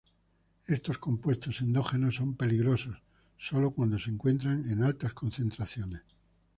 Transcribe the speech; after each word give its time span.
Estos 0.65 0.97
compuestos 0.97 1.61
endógenos 1.61 2.15
son 2.15 2.33
peligrosos 2.35 3.03
solo 3.37 3.69
cuando 3.69 3.99
se 3.99 4.09
encuentran 4.09 4.67
en 4.67 4.81
altas 4.81 5.13
concentraciones. 5.13 6.01